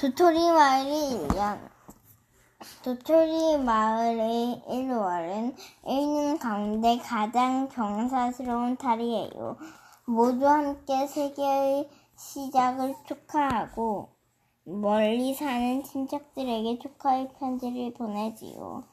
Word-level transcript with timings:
도토리 0.00 0.50
마을이 0.50 1.28
1년 1.28 1.58
도토리 2.82 3.58
마을의 3.58 4.62
1월은 4.66 5.54
1년 5.84 6.38
가운데 6.38 6.96
가장 6.96 7.68
경사스러운 7.68 8.78
달이에요. 8.78 9.58
모두 10.06 10.48
함께 10.48 11.06
세계의 11.06 11.90
시작을 12.16 12.94
축하하고 13.04 14.08
멀리 14.64 15.34
사는 15.34 15.82
친척들에게 15.84 16.78
축하의 16.78 17.28
편지를 17.38 17.92
보내지요. 17.92 18.84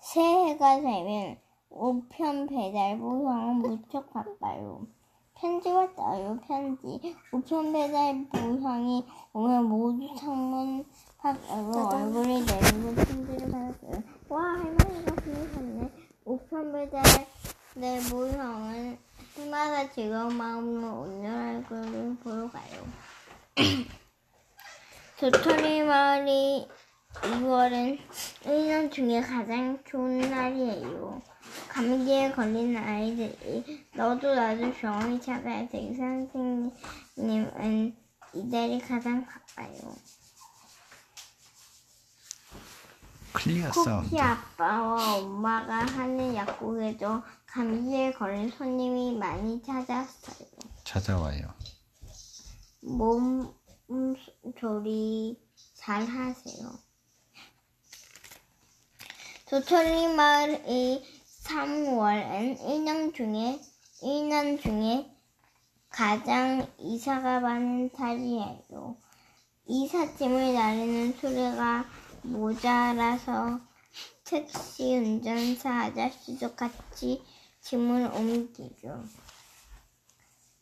새해가 0.00 0.80
되면 0.80 1.38
우편 1.70 2.48
배달부 2.48 3.28
형은 3.28 3.58
무척 3.58 4.12
바빠요. 4.12 4.88
편지 5.40 5.70
왔어요, 5.70 6.36
편지. 6.48 7.16
우편 7.30 7.72
배달부 7.72 8.60
형이 8.60 9.06
오면 9.32 9.64
모두 9.66 10.12
창문 10.18 10.84
밖으로 11.18 11.86
얼굴을 11.86 12.44
내밀고 12.44 12.94
편지를 12.94 13.48
받았어요. 13.48 14.02
와, 14.28 14.42
할머니가 14.42 15.14
보내셨네. 15.14 15.92
우편 16.24 16.72
배달부 16.72 18.28
형은 18.30 18.98
해마다 19.36 19.88
즐거운 19.92 20.36
마음으로 20.36 21.02
오늘 21.02 21.64
얼굴을 21.70 22.16
보러 22.16 22.50
가요. 22.50 22.84
도토리 25.20 25.82
마을이 25.82 26.68
2월은 27.28 27.98
1년 28.44 28.90
중에 28.90 29.20
가장 29.20 29.78
좋은 29.84 30.18
날이에요. 30.18 31.20
감기에 31.68 32.32
걸린 32.32 32.74
아이들이 32.76 33.86
너도 33.94 34.34
나도 34.34 34.72
병원에 34.72 35.20
찾아야 35.20 35.68
돼. 35.68 35.94
선생님은 35.94 37.94
이달이 38.32 38.80
가장 38.80 39.26
바빠요. 39.26 39.94
clear 43.34 43.72
sound. 43.72 44.08
쿠키 44.08 44.18
아빠와 44.20 45.16
엄마가 45.18 45.84
하는 45.84 46.34
약국에도 46.34 47.22
감기에 47.46 48.12
걸린 48.12 48.50
손님이 48.50 49.18
많이 49.18 49.62
찾았어요. 49.62 50.48
찾아와요. 50.84 51.52
몸 52.80 53.52
조리 54.58 55.38
잘 55.74 56.06
하세요. 56.06 56.87
도토리 59.48 60.08
마을의 60.08 61.02
3월은 61.44 62.60
1년 62.60 63.14
중에 63.14 63.58
1년 64.02 64.60
중에 64.60 65.10
가장 65.88 66.70
이사가 66.76 67.40
많은 67.40 67.90
달이에요. 67.92 68.98
이삿짐을 69.64 70.52
나르는 70.52 71.14
소리가 71.14 71.86
모자라서 72.24 73.60
택시 74.24 74.98
운전사 74.98 75.84
아저씨도 75.84 76.54
같이 76.54 77.24
짐을 77.62 78.10
옮기죠. 78.12 79.02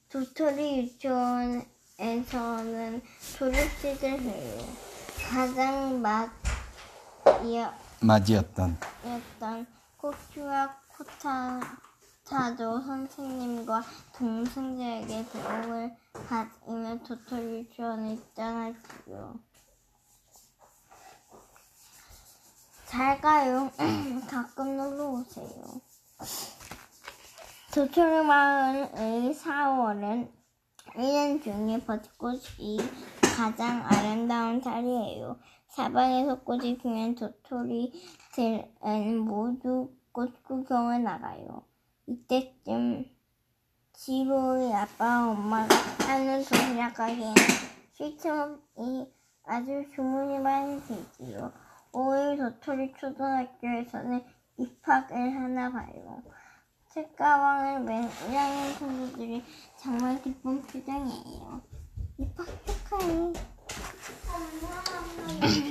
도토리 0.08 0.78
유치원에서는 0.78 1.66
졸업식을 3.36 4.20
해요. 4.20 4.58
가장 5.28 6.00
맞이었던 8.00 8.78
막이었던 9.02 9.66
코키와 9.96 10.76
코타타도 10.88 12.80
선생님과 12.82 13.82
동생들에게 14.14 15.26
배움을 15.32 15.96
받으며 16.28 16.98
도토리 16.98 17.60
유치원을 17.60 18.18
떠나지요. 18.34 19.40
잘 22.86 23.20
가요. 23.20 23.70
가끔 24.28 24.76
놀러 24.76 25.10
오세요. 25.10 25.80
도토리 27.74 28.24
마을의 28.26 29.34
4월은 29.34 30.30
1년 30.94 31.42
중에 31.42 31.84
벚꽃이 31.84 32.78
가장 33.36 33.84
아름다운 33.84 34.62
달이에요. 34.62 35.38
사방에서 35.68 36.40
꽃이 36.40 36.78
피면 36.78 37.14
도토리들은 37.14 39.18
모두 39.18 39.92
꽃 40.10 40.42
구경을 40.42 41.02
나가요. 41.02 41.62
이때쯤 42.06 43.04
지로의 43.92 44.74
아빠와 44.74 45.32
엄마가 45.32 45.74
하는 46.08 46.42
도시락 46.42 46.94
가게에는 46.94 47.34
쉴틈이 47.92 49.12
아주 49.44 49.84
주문이 49.94 50.38
많이 50.38 50.80
되지요. 50.86 51.52
5일 51.92 52.38
도토리 52.38 52.94
초등학교에서는 52.98 54.24
입학을 54.56 55.14
하나 55.14 55.70
봐요. 55.70 56.22
책가방을 56.88 57.80
맨 57.80 58.08
1학년 58.08 58.78
친구들이 58.78 59.44
정말 59.76 60.22
기쁜 60.22 60.62
표정이에요. 60.62 61.60
입학 62.18 62.46
축하해. 62.88 63.32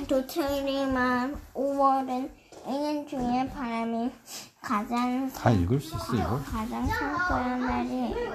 도토리만 0.08 1.40
5월은 1.54 2.30
1년 2.66 3.08
중에 3.08 3.48
바람이 3.50 4.12
가장 4.60 5.30
다 5.32 5.50
읽을 5.50 5.80
수 5.80 5.94
있어 5.96 6.14
이거? 6.14 6.38
가장 6.44 6.86
상쾌한 6.86 7.60
날이에요. 7.60 8.32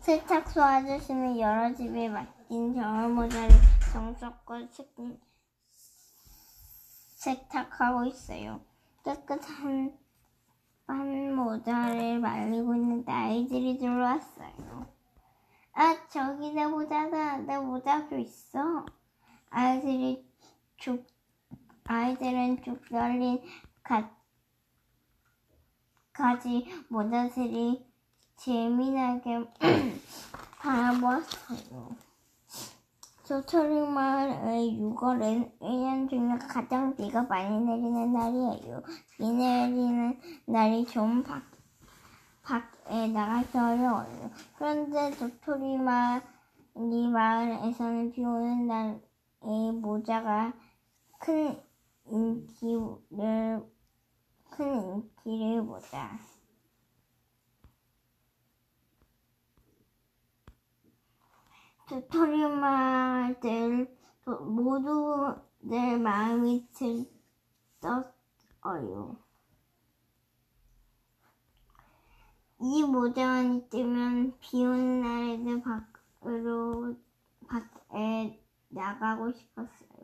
세탁소 0.00 0.62
아저씨는 0.62 1.38
여러 1.40 1.74
집에 1.74 2.08
맡긴 2.08 2.74
겨울 2.74 3.08
모자를 3.08 3.50
정성껏 3.92 4.68
세- 4.72 4.86
세탁하고 7.16 8.04
있어요. 8.06 8.60
깨끗한 9.04 9.96
한 10.86 11.34
모자를 11.34 12.20
말리고 12.20 12.74
있는데 12.74 13.10
아이들이 13.10 13.78
들어왔어요. 13.78 14.93
아, 15.76 15.96
저기 16.08 16.52
내 16.52 16.66
모자다. 16.66 17.38
내 17.38 17.58
모자 17.58 18.08
도 18.08 18.16
있어. 18.16 18.86
아이들이 19.50 20.24
쭉, 20.76 21.04
아이들은 21.84 22.62
쭉 22.62 22.80
열린 22.92 23.42
가, 23.82 24.08
가지 26.12 26.66
모자들이 26.88 27.84
재미나게 28.36 29.44
바라보았어요. 30.60 31.96
도토리 33.26 33.88
마을의 33.88 34.78
6월은 34.78 35.58
1년 35.58 36.08
중에 36.08 36.38
가장 36.46 36.94
비가 36.94 37.22
많이 37.22 37.58
내리는 37.58 38.12
날이에요. 38.12 38.82
비 39.16 39.28
내리는 39.28 40.20
날이 40.46 40.84
좀 40.84 41.22
밖, 41.24 41.42
밖에 42.44 43.08
나가기 43.08 43.56
어려워요. 43.56 44.30
그런데 44.56 45.10
도토리 45.16 45.78
마을 45.78 46.22
이 46.76 47.08
마을에서는 47.08 48.12
비 48.12 48.22
오는 48.22 48.66
날에 48.66 49.72
모자가 49.72 50.52
큰 51.18 51.58
인기를 52.06 53.66
큰 54.50 55.10
인기를 55.24 55.64
보자. 55.64 56.18
도토리 61.88 62.46
마을들 62.46 63.96
모두 64.26 65.34
내 65.60 65.96
마음이 65.96 66.68
들떴어요. 67.80 69.23
이 72.60 72.82
모자만 72.82 73.56
있으면 73.56 74.32
비 74.40 74.64
오는 74.64 75.00
날에는 75.00 75.62
밖으로 75.62 76.94
밖에 77.48 78.40
나가고 78.68 79.32
싶었어요. 79.32 79.94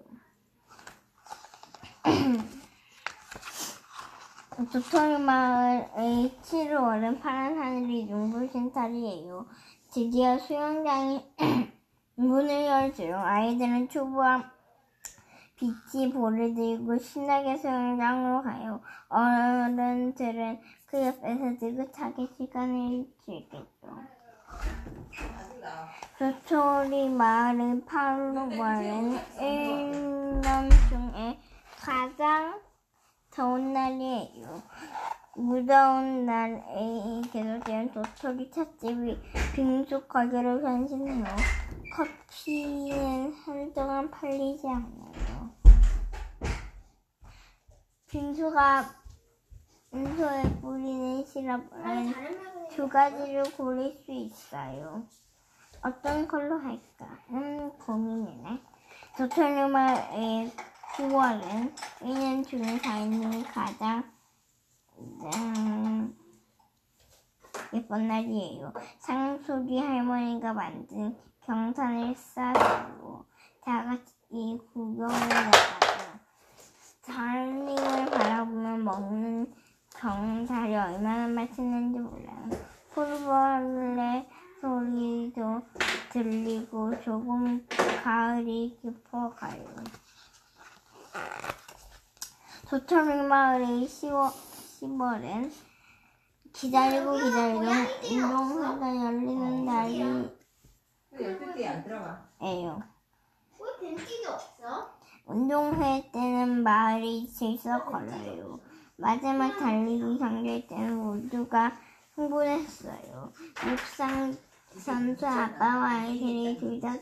도토리 4.73 5.19
마을의 5.19 6.39
7월은 6.43 7.21
파란 7.21 7.59
하늘이 7.59 8.05
눈부신 8.05 8.73
달이에요. 8.73 9.47
드디어 9.91 10.39
수영장이 10.39 11.25
문을 12.17 12.67
열죠. 12.67 13.15
아이들은 13.17 13.89
초보와 13.89 14.51
비치볼을 15.57 16.55
들고 16.55 16.99
신나게 16.99 17.57
수영장으로 17.57 18.43
가요. 18.43 18.81
어른들은 19.09 20.61
그 20.91 21.01
옆에서 21.01 21.45
느긋하게 21.61 22.27
시간을 22.37 23.07
즐기죠. 23.25 23.69
도토리 26.19 27.09
마을의 27.11 27.83
8월은 27.83 29.21
1년 29.37 30.71
중에 30.89 31.39
가장 31.79 32.61
더운 33.31 33.73
날이에요. 33.73 34.63
무더운 35.37 36.27
날에 36.27 37.23
계속되는 37.33 37.93
도토리 37.93 38.51
찻집이 38.51 39.17
빙수 39.55 40.09
가게로 40.09 40.61
변신해요. 40.61 41.25
커피는 41.95 43.33
한동안 43.45 44.11
팔리지 44.11 44.67
않아요. 44.67 45.51
빙수가 48.09 49.01
빙수에 49.93 50.61
뿌리는 50.61 51.25
시럽은 51.25 52.15
두 52.71 52.89
가지를 52.89 53.43
고를 53.57 53.93
수 53.93 54.13
있어요. 54.13 55.05
어떤 55.83 56.29
걸로 56.29 56.59
할까? 56.59 57.19
음, 57.31 57.73
고민이네. 57.79 58.63
도토리마의 59.17 60.53
9월은 60.95 61.75
1년 62.03 62.47
중에 62.47 62.79
삶이 62.79 63.43
가장 63.45 64.05
음, 64.97 66.17
예쁜 67.73 68.07
날이에요. 68.07 68.73
상소리 68.99 69.81
할머니가 69.81 70.53
만든 70.53 71.17
경산을 71.41 72.15
싸고 72.15 73.25
다 73.65 73.85
같이 73.85 74.61
구경을 74.73 75.19
나가요. 75.19 75.91
달님을 77.03 78.07
바라보며 78.07 78.77
먹는 78.79 79.20
경살이 80.01 80.75
얼마나 80.75 81.29
맛있는지 81.29 81.99
몰라요. 81.99 82.49
풀벌레 82.95 84.27
소리도 84.63 85.61
들리고 86.11 86.99
조금 87.03 87.67
가을이 88.03 88.79
깊어가요. 88.81 89.63
도토리 92.67 93.21
마을의 93.29 93.87
10월, 93.87 94.33
10월엔 94.81 95.53
기다리고 96.55 97.13
기다리던 97.13 97.69
운동회가 98.11 99.05
열리는 99.05 99.67
날이에요. 99.67 100.31
운동회 105.27 106.11
때는 106.11 106.63
마을이 106.63 107.29
질서 107.29 107.85
걸어요. 107.85 108.70
마지막 109.01 109.57
달리기 109.59 110.19
경기일 110.19 110.67
때는 110.67 110.97
모두가 110.99 111.73
흥분했어요. 112.15 113.33
육상 113.67 114.37
선수 114.77 115.27
아빠와 115.27 115.89
아이들이 115.91 116.59
둘 116.59 116.81
다 116.81 116.95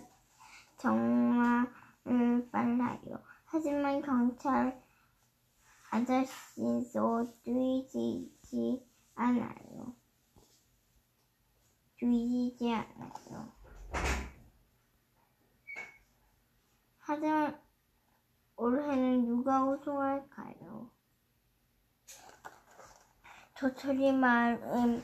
정말 0.76 1.66
빨라요. 2.52 3.18
하지만 3.46 4.00
경찰 4.00 4.80
아저씨도 5.90 7.34
뛰지 7.42 8.86
않아요. 9.16 9.96
뛰지 11.98 12.72
않아요. 12.72 13.52
하지만 16.98 17.60
올해는 18.56 19.24
누가 19.26 19.64
우승할까요? 19.64 20.67
도토리 23.58 24.12
마을은 24.12 25.02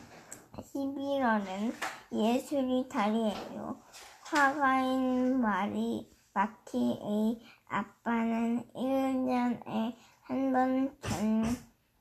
11월은 0.52 1.72
예술의 2.12 2.88
달이에요. 2.88 3.80
화가인 4.22 5.40
마리 5.40 6.08
마티의 6.32 7.40
아빠는 7.68 8.64
1년에 8.74 9.94
한 10.22 10.52
번 10.52 10.96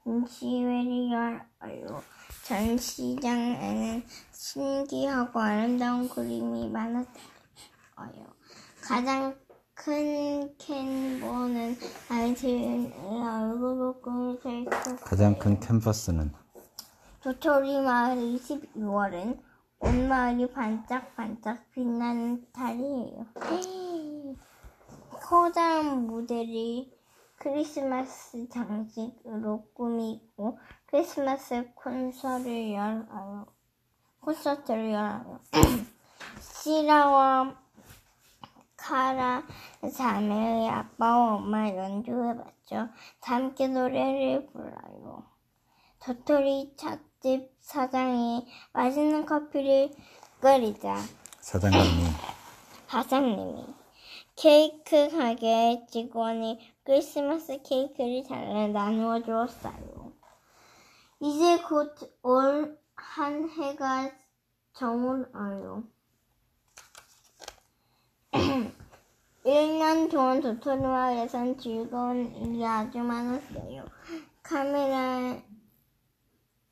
전시회를 0.04 1.12
열어요. 1.12 2.04
전시장에는 2.46 4.04
신기하고 4.32 5.40
아름다운 5.40 6.08
그림이 6.08 6.70
많았어요. 6.70 7.08
가장 8.82 9.36
큰 9.74 10.56
캔버는 10.60 11.76
아이들의 12.10 12.94
얼굴을 12.96 14.02
꾸며져 14.02 14.50
있고 14.60 14.96
가장 15.04 15.38
큰 15.40 15.60
캔버스는 15.60 16.43
도토리 17.24 17.80
마을 17.80 18.18
22월은 18.18 19.40
온 19.80 20.10
마을이 20.10 20.52
반짝반짝 20.52 21.72
빛나는 21.72 22.52
달이에요. 22.52 23.26
커다란 25.22 26.06
무대를 26.06 26.92
크리스마스 27.38 28.50
장식으로 28.50 29.70
꾸미고 29.74 30.60
크리스마스 30.86 31.74
콘서트를 31.76 32.74
열어요. 32.74 33.46
콘서트를 34.20 34.92
열어요. 34.92 35.40
시라와 36.42 37.56
카라 38.76 39.44
자매의 39.96 40.70
아빠와 40.70 41.36
엄마 41.36 41.72
맞춰 42.34 42.90
다 43.22 43.36
함께 43.36 43.70
노래를 43.70 44.46
불러요. 44.48 45.24
도토리 46.02 46.76
찻 46.76 47.13
집 47.24 47.50
사장이 47.62 48.46
맛있는 48.74 49.26
커피를 49.26 49.90
끓이자 50.42 50.98
사장님이 51.40 52.04
사장님이 52.88 53.66
케이크 54.36 55.10
가게 55.10 55.86
직원이 55.90 56.60
크리스마스 56.84 57.62
케이크를 57.64 58.26
잘라 58.28 58.68
나누어 58.68 59.22
주었어요. 59.24 60.12
이제 61.22 61.62
곧 61.62 61.96
올 62.24 62.78
한 62.96 63.50
해가 63.50 64.12
저물어요. 64.74 65.84
1년 69.46 70.12
동안 70.12 70.42
도토리마을에선 70.42 71.58
즐거운 71.58 72.36
일이 72.36 72.66
아주 72.66 73.00
많았어요. 73.00 73.86
카메라 74.42 75.42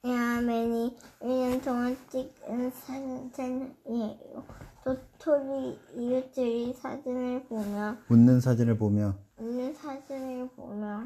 야맨이 0.04 0.98
1년 1.22 1.64
동안 1.64 1.96
찍은 2.10 2.72
사진이에요. 2.72 4.44
도토리 4.84 5.80
이웃들이 5.96 6.74
사진을 6.74 7.44
보며 7.44 7.96
웃는 8.10 8.42
사진을 8.42 8.80
보며 8.80 9.14
있는 9.40 9.72
사진을 9.76 10.50
보며 10.56 11.04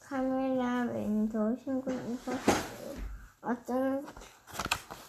카메라맨도 0.00 1.56
신고 1.64 1.90
있었어요. 1.90 2.56
어떤 3.40 4.06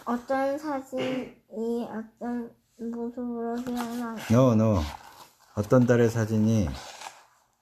어떤 0.05 0.57
사진이 0.57 1.89
어떤 1.89 2.49
모습으로 2.77 3.55
기억나요? 3.55 4.15
너, 4.31 4.55
너 4.55 4.79
어떤 5.55 5.85
달의 5.85 6.09
사진이 6.09 6.69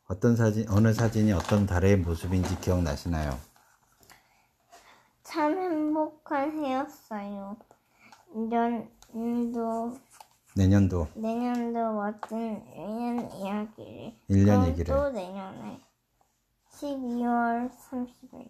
어떤 0.08 0.36
사진 0.36 0.70
어느 0.70 0.94
사진이 0.94 1.34
어떤 1.34 1.66
달의 1.66 1.98
모습인지 1.98 2.60
기억나시나요? 2.62 3.49
참 5.30 5.56
행복한 5.60 6.58
해였어요. 6.58 7.56
내년도. 8.34 9.96
내년도. 10.56 11.08
내년도 11.14 11.94
멋진 11.94 12.66
1년 12.76 13.36
이야기를. 13.36 14.16
1년 14.28 14.46
그럼 14.46 14.68
얘기를 14.70 14.86
또 14.86 15.12
내년에 15.12 15.80
12월 16.72 17.70
30일 17.70 18.50